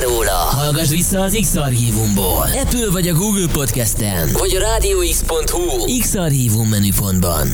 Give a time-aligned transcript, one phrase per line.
[0.00, 0.30] róla?
[0.30, 2.48] Hallgass vissza az X-Archívumból.
[2.62, 4.28] Apple vagy a Google Podcast-en.
[4.32, 7.46] Vagy a rádióx.hu X-Archívum menüpontban.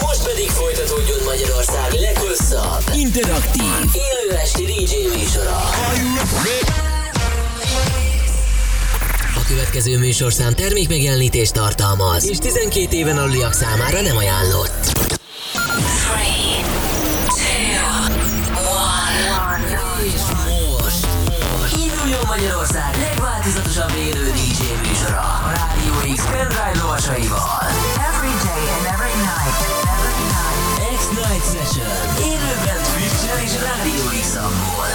[0.00, 3.62] Most pedig folytatódjon Magyarország leghosszabb, interaktív,
[3.92, 5.58] élő esti DJ műsora.
[9.34, 15.15] A következő műsorszám termékmegjelenítést tartalmaz, és 12 éven aluliak számára nem ajánlott.
[34.46, 34.86] X-amból.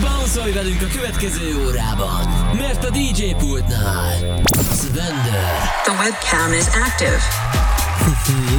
[0.00, 2.26] Bounce velünk a következő órában,
[2.56, 4.12] mert a DJ pultnál
[4.80, 5.70] Svender.
[5.84, 7.77] The webcam is active.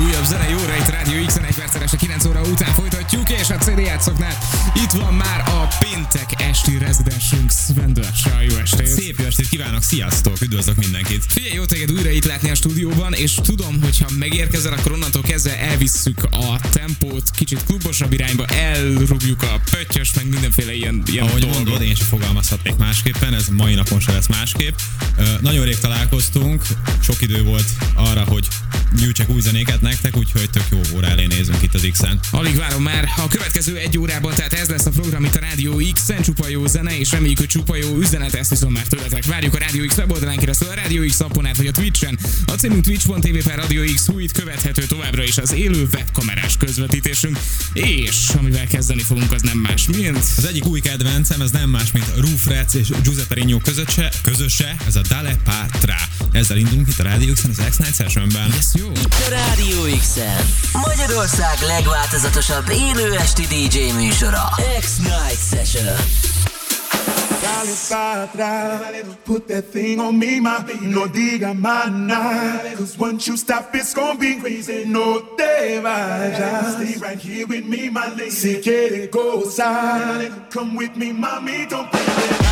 [0.04, 3.56] Újabb zene jóra itt Rádió X 1 perceres a 9 óra után folytatjuk, és a
[3.56, 4.38] CD játszoknál
[4.76, 8.42] itt van már a péntek esti rezidensünk Sven Dörsa.
[8.50, 8.88] Jó estét!
[8.88, 11.26] Szép jó estét kívánok, sziasztok, üdvözlök mindenkit.
[11.28, 15.22] Figyelj, jó téged újra itt látni a stúdióban, és tudom, hogy ha megérkezel, akkor onnantól
[15.22, 21.42] kezdve elvisszük a tempót kicsit klubosabb irányba, elrúgjuk a pöttyös, meg mindenféle ilyen, ilyen Ahogy
[21.42, 21.58] dolgot.
[21.64, 24.78] mondod, én sem fogalmazhatnék másképpen, ez mai napon se lesz másképp.
[25.18, 26.64] Ö, nagyon rég találkoztunk,
[27.02, 28.48] sok idő volt arra, hogy
[28.96, 32.20] gyűjtsek új zenéket nektek, úgyhogy tök jó óra elé nézünk itt az X-en.
[32.32, 35.82] Alig várom már a következő egy órában, tehát ez lesz a program itt a Rádió
[35.94, 39.26] X-en, csupa jó zene, és reméljük, hogy csupa jó üzenet, ezt viszont már tőletek.
[39.26, 42.20] Várjuk a Rádió X weboldalán keresztül, a Rádió X appon át, vagy a Twitch-en.
[42.46, 47.40] A címünk twitch.tv per Rádió X Huit követhető továbbra is az élő webkamerás közvetítésünk,
[47.74, 50.18] és amivel kezdeni fogunk, az nem más, mint...
[50.38, 54.96] Az egyik új kedvencem, ez nem más, mint Roof és Giuseppe Rigno közöse, közöse, ez
[54.96, 55.98] a Dale Patra.
[56.32, 58.54] Ezzel indulunk itt a Rádió X-en, az X-Night Sessionben.
[58.58, 58.92] Ez jó.
[59.30, 60.46] Rádió X-en
[60.88, 64.50] Magyarország legváltozatosabb élő esti DJ műsora
[64.80, 65.96] X-Night Session.
[67.42, 68.80] Dale pa' atrás,
[69.24, 72.74] put that thing on me, ma, no diga más nada.
[72.78, 74.86] Cause once you stop, it's gonna be crazy.
[74.86, 76.74] No te vayas.
[76.74, 78.32] Stay right here with me, my lady.
[78.32, 82.49] Si quieres gozar, come with me, mami, don't play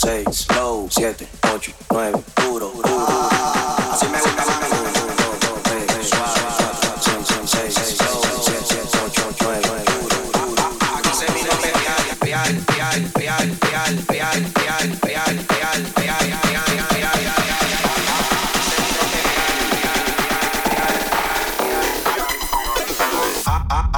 [0.00, 2.88] 6, low, 7, 8, 9, puro, puro.
[3.92, 5.00] Así me gusta, así me gusta.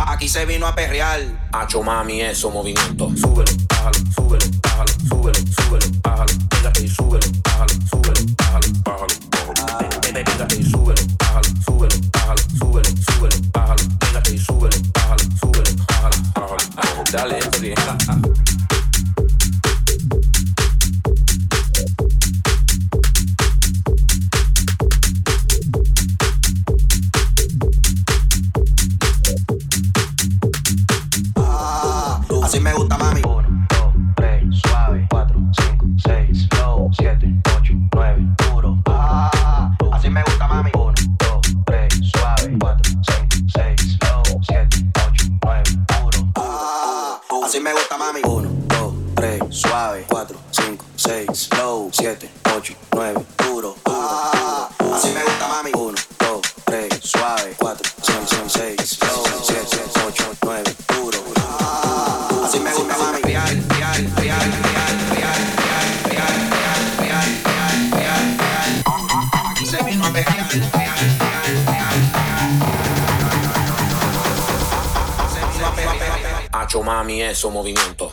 [0.08, 1.20] Aquí se vino a perrear.
[1.52, 3.08] Acho mami, eso movimiento.
[3.16, 3.71] Súbelo.
[6.50, 10.00] Pégate y súbelo, bájalo, súbelo, bájalo, bájalo, bájalo.
[10.00, 10.71] Pégate y
[77.42, 78.11] su movimiento.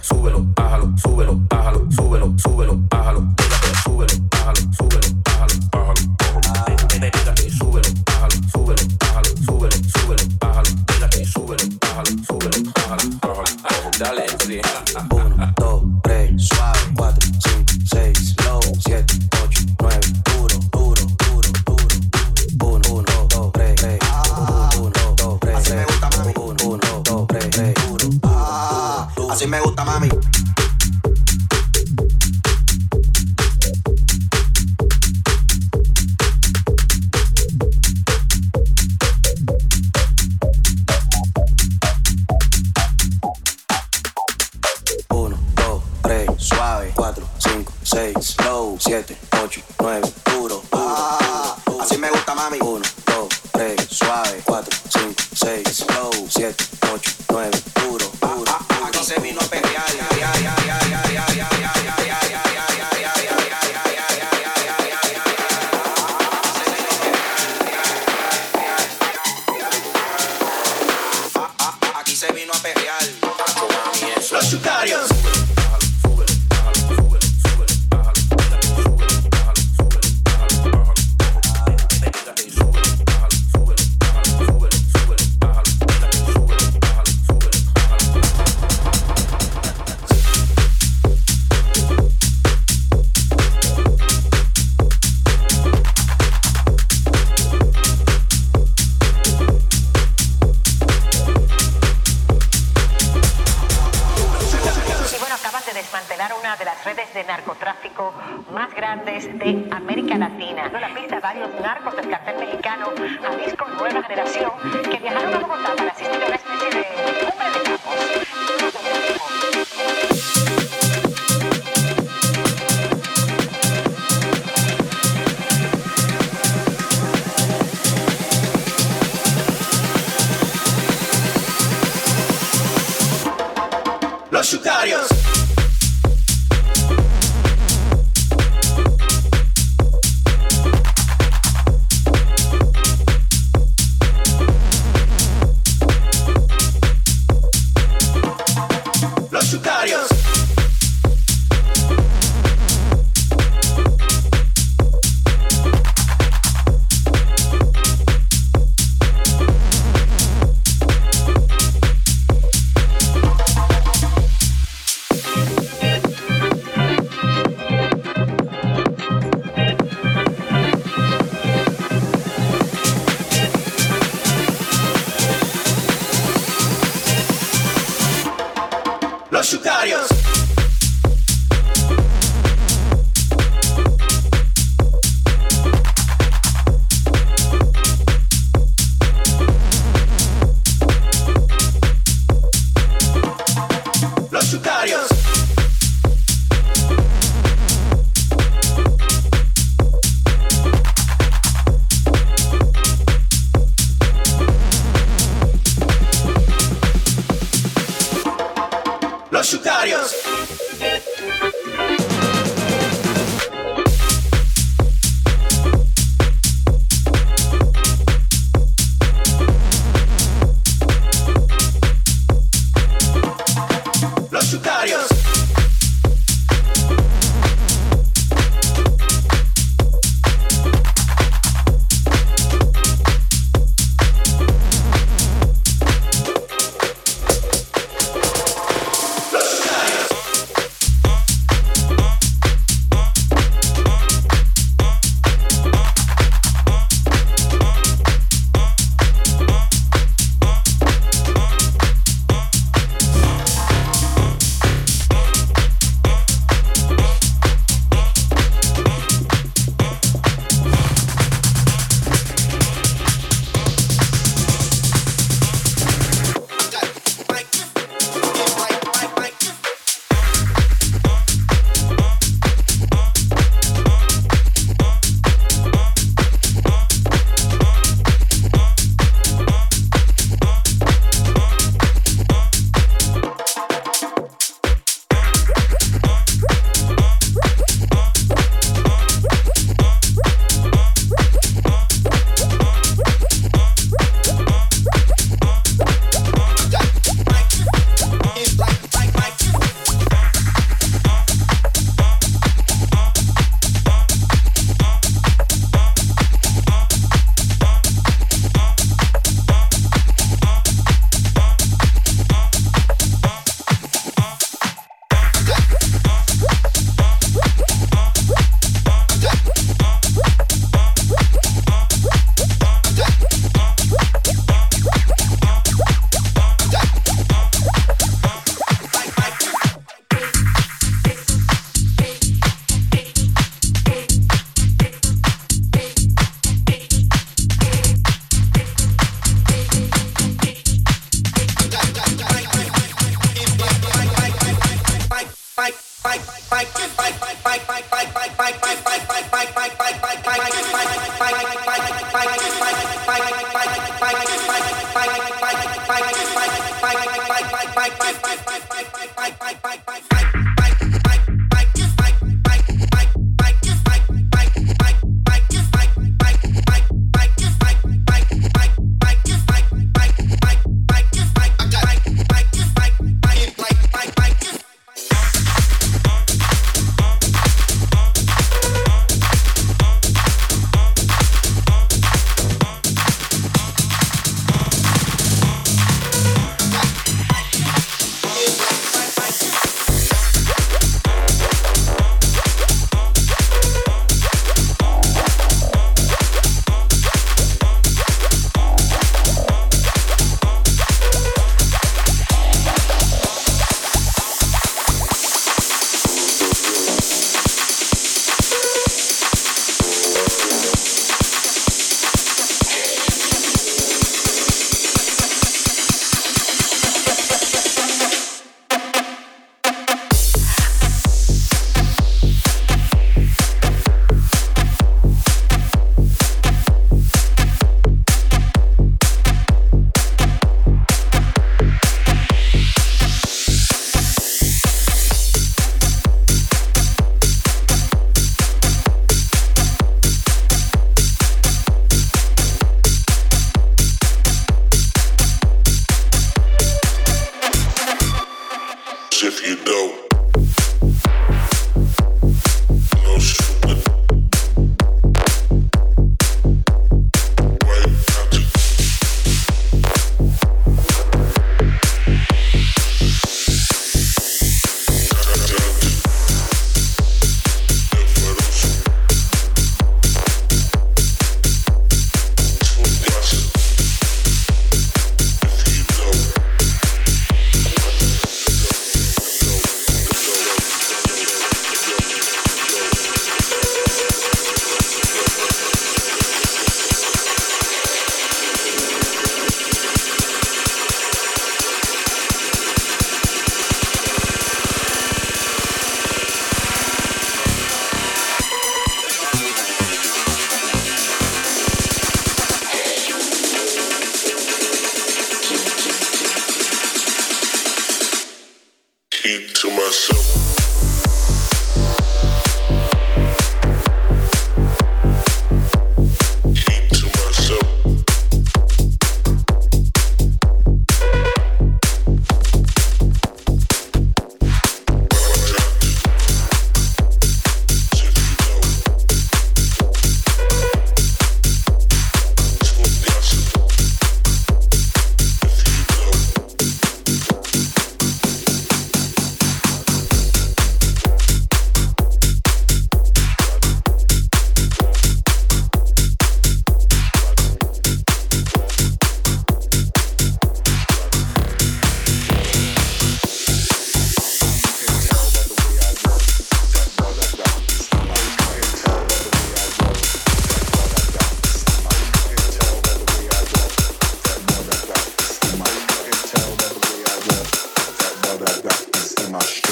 [569.31, 569.68] much.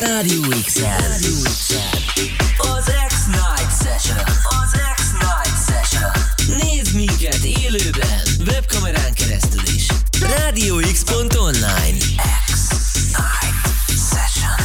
[0.00, 0.80] Rádió XL.
[2.56, 4.18] Az X-Night Session.
[4.62, 6.10] Az X-Night Session.
[6.62, 9.86] Nézd minket élőben, webkamerán keresztül is.
[10.20, 11.96] RádioX.online
[12.52, 13.60] X-Night
[14.10, 14.56] Session.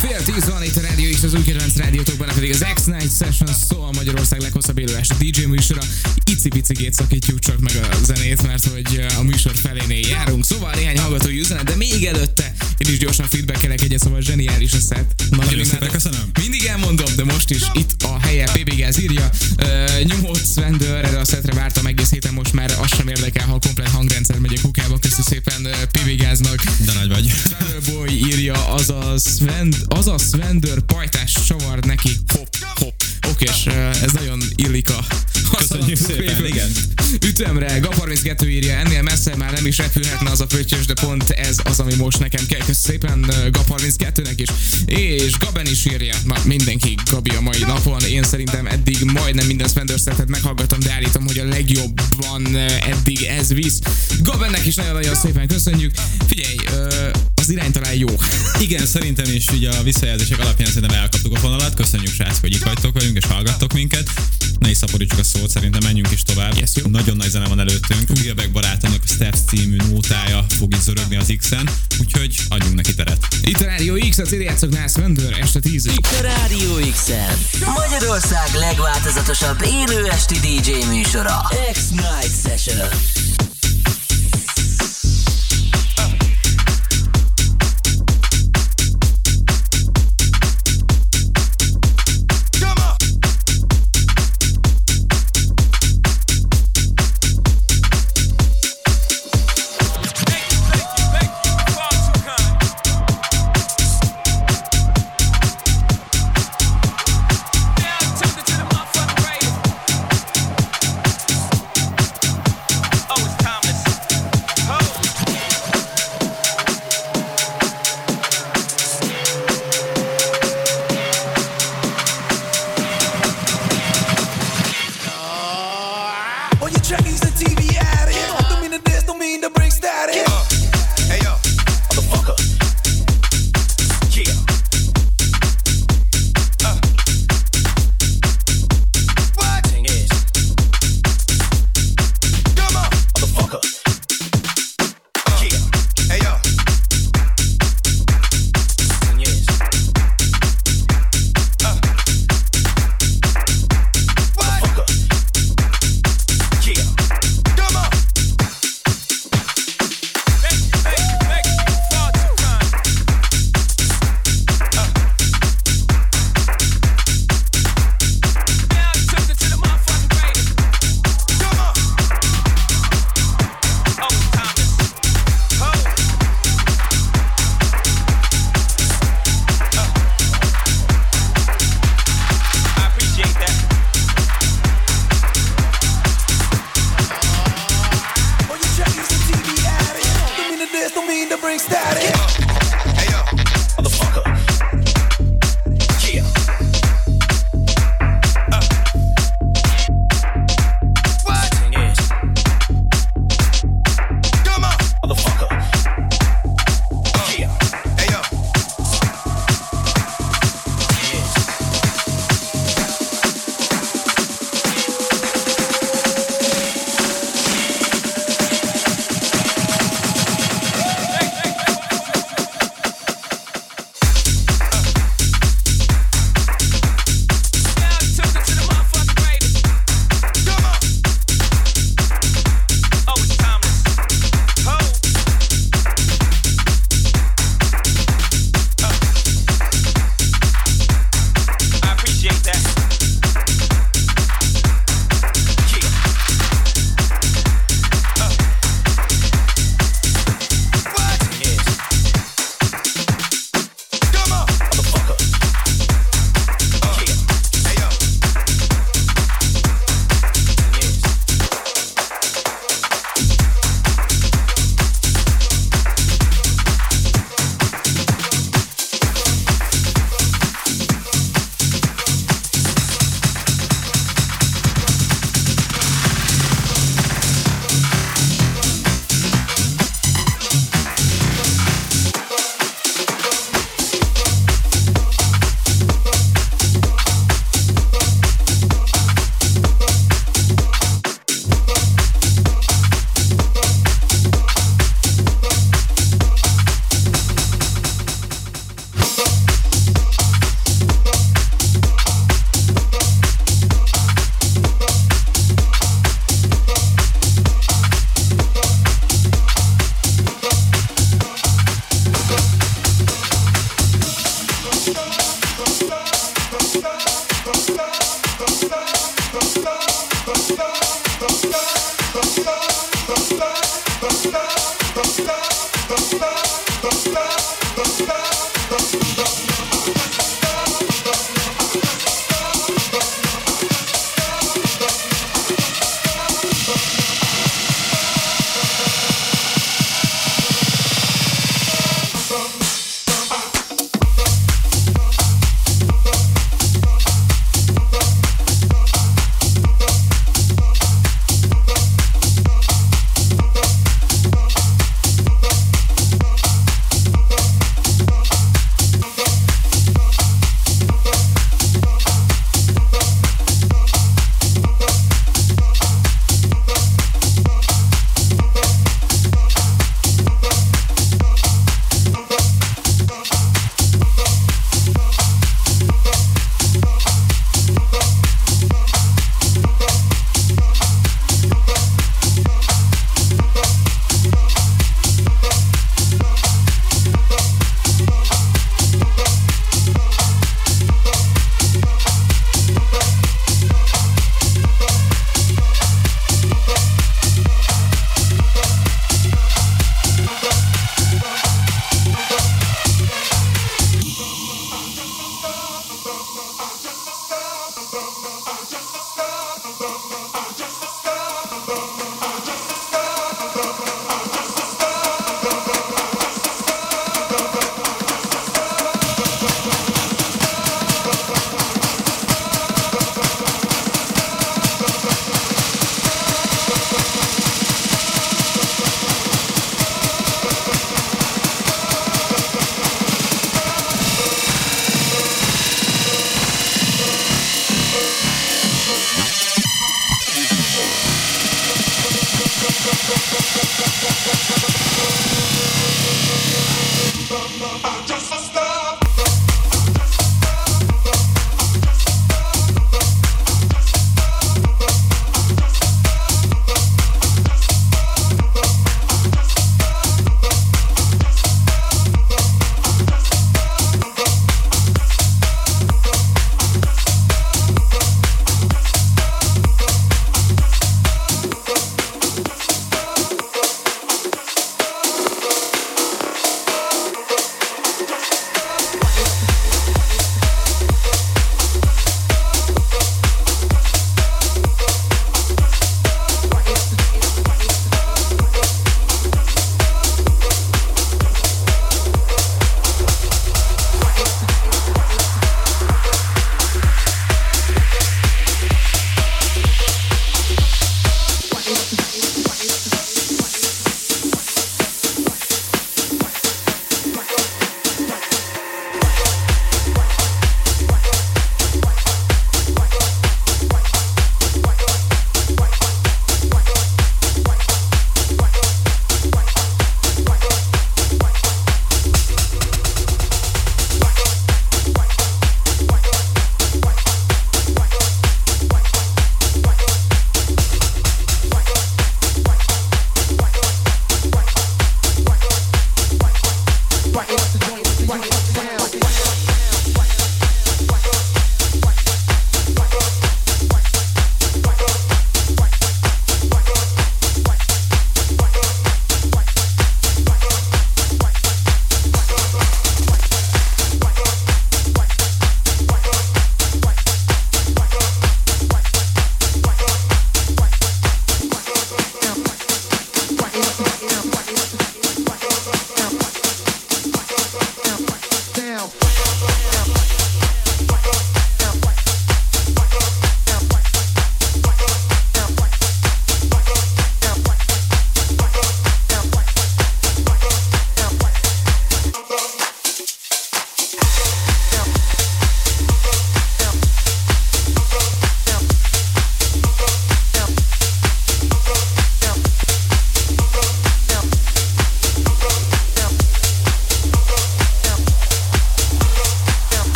[0.00, 3.54] Fél tíz van itt a Radio X, az új kedvenc rádiótokban, pedig az X-Night Session
[3.68, 5.80] szól Magyarország leghosszabb élő este DJ műsora.
[6.24, 10.44] Icipicigét szakítjuk csak meg a zenét, mert hogy a műsor felénél járunk.
[10.44, 12.52] Szóval néhány hallgatói üzenet, de még előtte
[12.90, 15.24] is gyorsan feedbackelek egyet, szóval zseniális a set.
[15.30, 16.30] Nagyon szépen köszönöm.
[16.40, 19.30] Mindig elmondom, de most is itt a helye, PB Gáz írja.
[19.58, 23.54] Uh, nyomott vendor, erre a szetre vártam egész héten, most már azt sem érdekel, ha
[23.54, 24.98] a komplet hangrendszer megy a kukába.
[24.98, 26.64] Köszönöm szépen uh, PB Gáznak.
[26.84, 27.32] De nagy vagy.
[27.92, 32.16] Boy írja, az a, Sven, az a Svendor pajtás csavar neki.
[32.34, 33.00] Hopp, hopp.
[33.28, 35.06] Oké, és uh, ez nagyon illik a
[35.56, 36.70] Köszönjük szépen, igen.
[37.26, 41.58] Ütemre, Gap32 írja, ennél messze már nem is repülhetne az a pöttyös, de pont ez
[41.64, 42.58] az, ami most nekem kell.
[42.58, 44.48] Köszönöm szépen uh, Gap32-nek is.
[44.86, 48.02] És Gaben is írja, ma mindenki Gabi a mai napon.
[48.02, 53.52] Én szerintem eddig majdnem minden Spender szettet meghallgattam, de állítom, hogy a legjobban eddig ez
[53.52, 53.78] visz.
[54.22, 55.92] Gabennek is nagyon-nagyon szépen köszönjük.
[56.26, 56.56] Figyelj,
[57.34, 58.08] az irány talán jó.
[58.60, 61.74] Igen, szerintem is ugye a visszajelzések alapján szerintem elkaptuk a vonalat.
[61.74, 64.08] Köszönjük srác, hogy itt vagytok velünk és hallgattok minket.
[64.60, 66.56] Ne is szaporítsuk a szót, szerintem menjünk is tovább.
[66.58, 66.86] Yes, jó.
[66.86, 68.10] Nagyon nagy zene van előttünk.
[68.22, 71.70] Wilbeck barátomnak a Steps című nótája fog itt zörögni az X-en,
[72.00, 73.26] úgyhogy adjunk neki teret.
[73.42, 77.64] Itt a Rádió X, a CD játszoknál Svendor, este 10 Itt a Rádió XL.
[77.64, 81.50] Magyarország legváltozatosabb élő esti DJ műsora.
[81.72, 82.88] X-Night Session.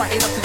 [0.00, 0.39] Writing up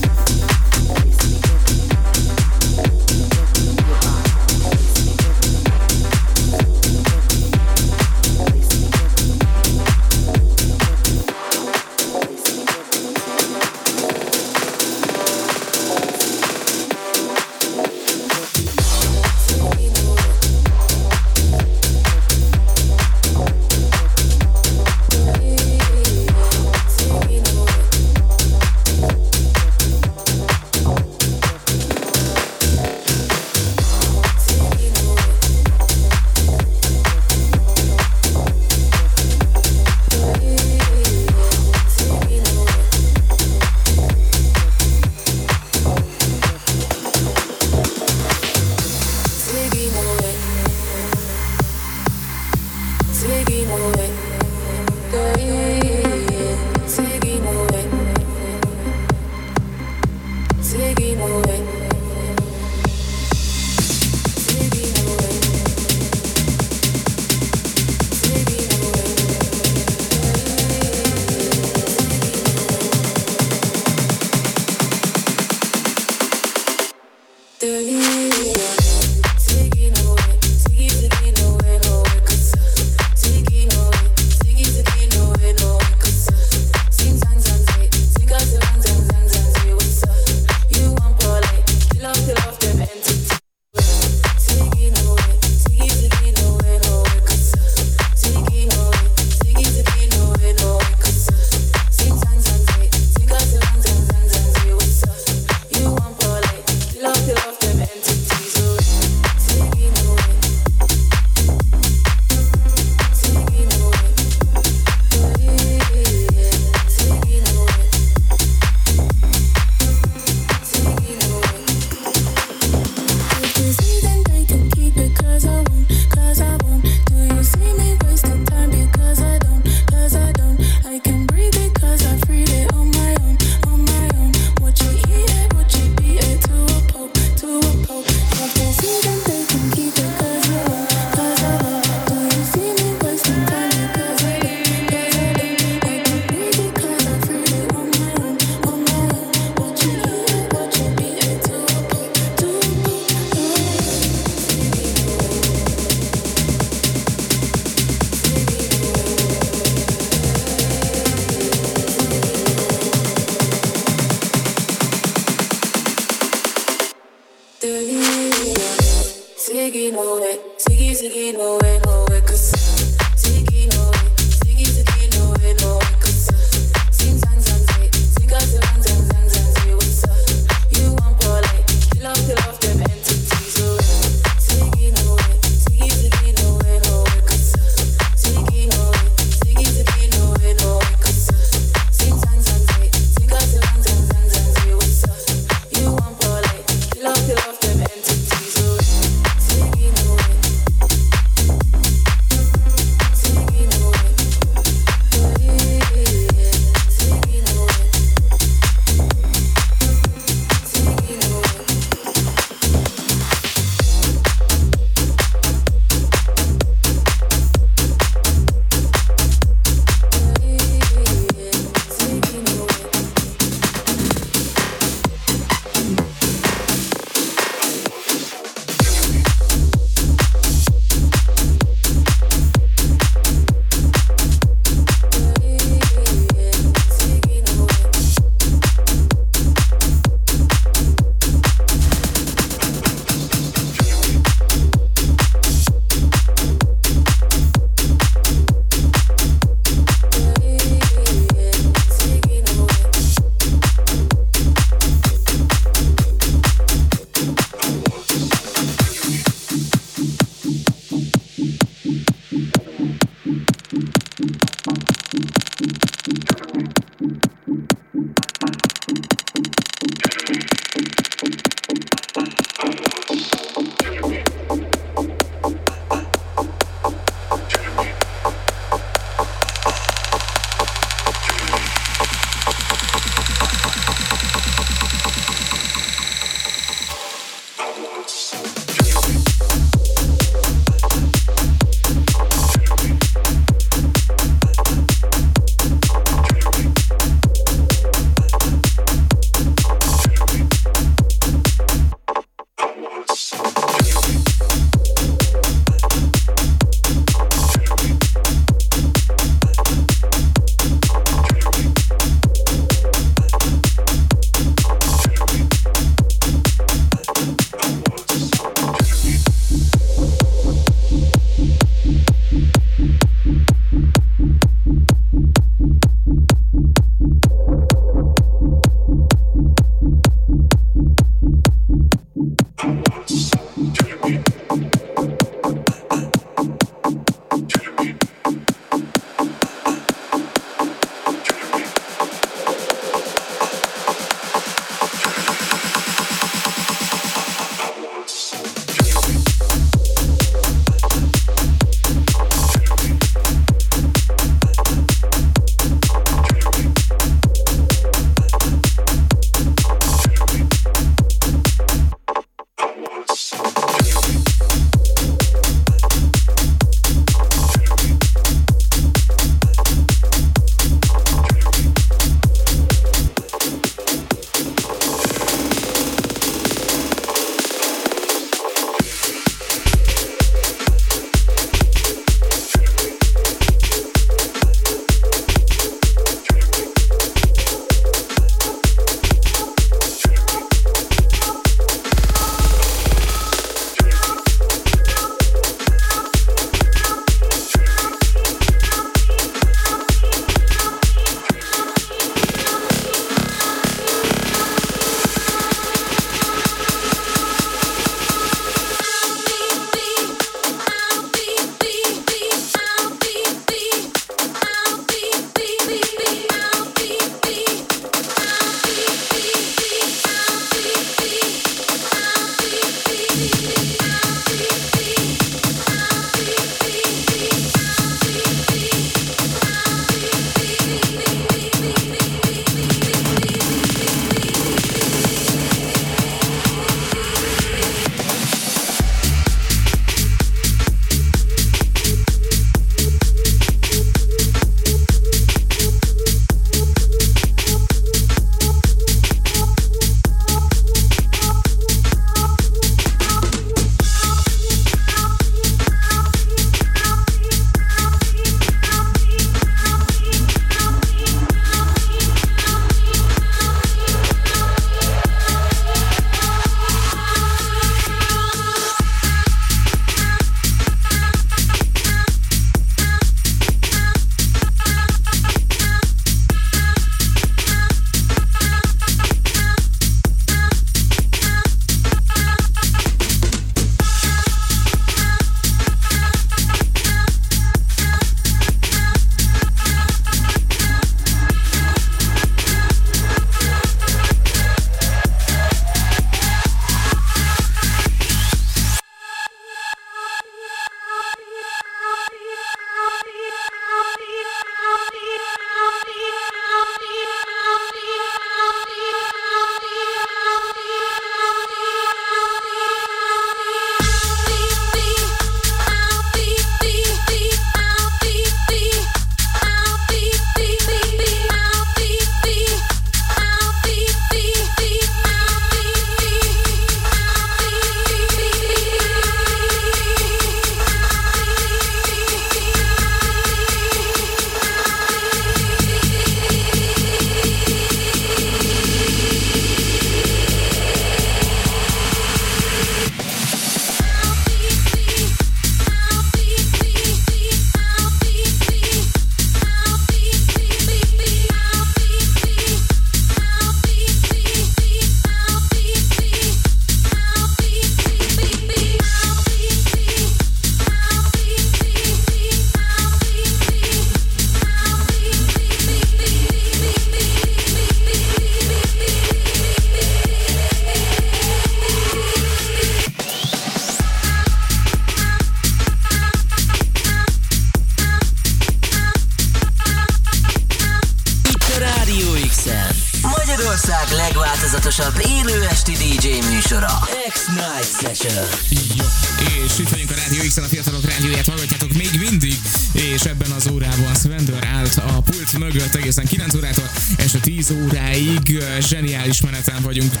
[599.08, 600.00] Meneten vagyunk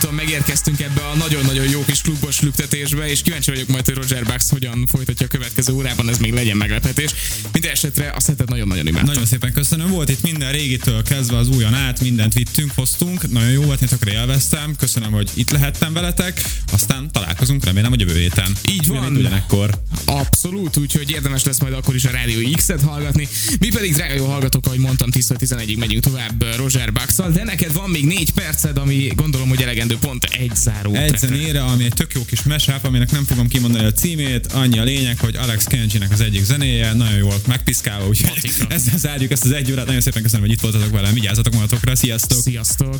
[0.00, 4.24] tudom, megérkeztünk ebbe a nagyon-nagyon jó kis klubos lüktetésbe, és kíváncsi vagyok majd, hogy Roger
[4.24, 7.10] Bucks hogyan folytatja a következő órában, ez még legyen meglepetés.
[7.52, 9.08] Minden esetre azt hetet nagyon-nagyon imádtam.
[9.08, 9.90] Nagyon szépen köszönöm.
[9.90, 13.30] Volt itt minden régitől kezdve az újon át, mindent vittünk, hoztunk.
[13.30, 14.76] Nagyon jó volt, én tökre élveztem.
[14.76, 16.42] Köszönöm, hogy itt lehettem veletek.
[16.72, 18.56] Aztán találkozunk, remélem, hogy jövő héten.
[18.68, 18.98] Így van.
[18.98, 19.82] Ugyanitt, Ugyanekkor.
[20.04, 23.28] Abszolút, úgyhogy érdemes lesz majd akkor is a Rádió X-et hallgatni.
[23.58, 27.90] Mi pedig, drága jó hallgatók, ahogy mondtam, 10-11-ig megyünk tovább Roger bucks de neked van
[27.90, 30.94] még négy perced, ami gondolom, hogy elegendő pont egy záró.
[30.94, 34.78] Egy zenére, ami egy tök jó kis mesáp, aminek nem fogom kimondani a címét, annyi
[34.78, 39.44] a lényeg, hogy Alex Kenjinek az egyik zenéje, nagyon jól megpiszkálva, úgyhogy ezzel zárjuk ezt
[39.44, 39.86] az egy órát.
[39.86, 42.42] Nagyon szépen köszönöm, hogy itt voltatok velem, vigyázzatok magatokra, sziasztok!
[42.42, 42.98] Sziasztok!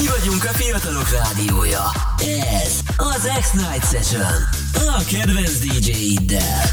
[0.00, 1.92] Mi vagyunk a fiatalok rádiója.
[2.62, 4.32] Ez az X-Night Session.
[4.72, 6.72] A kedvenc DJ-iddel.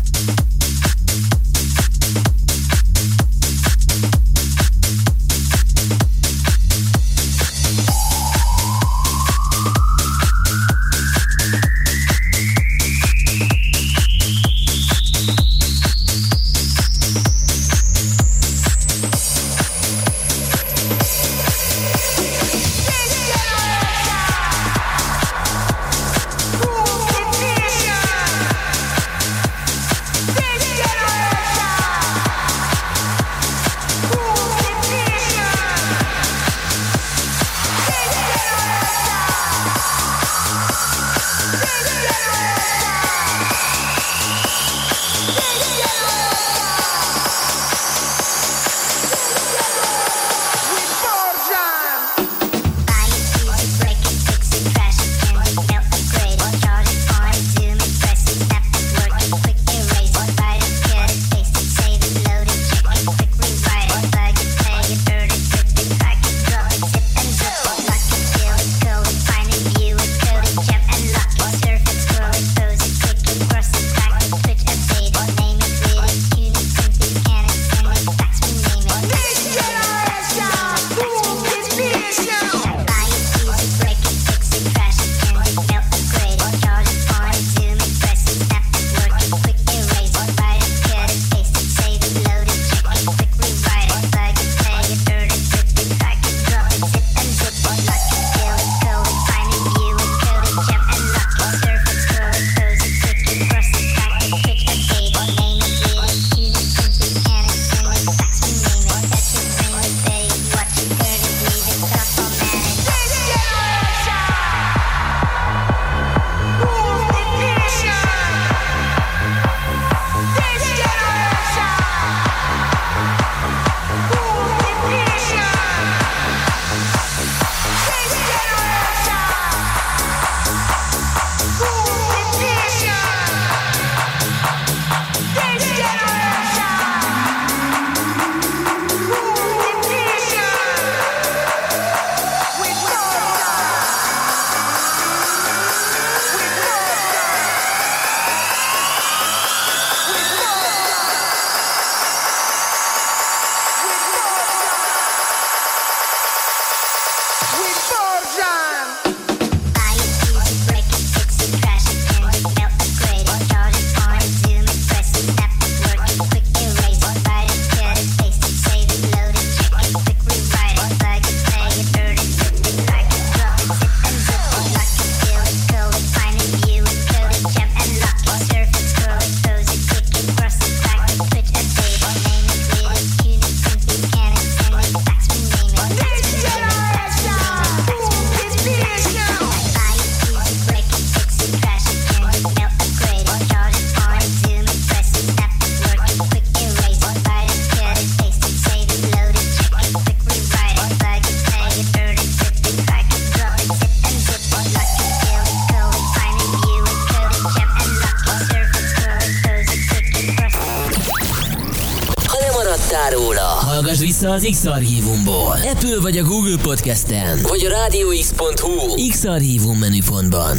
[214.32, 215.56] Az X-Archívumból.
[215.72, 220.58] Apple vagy a Google Podcasten, vagy a rádióx.hu X-Archívum menüpontban.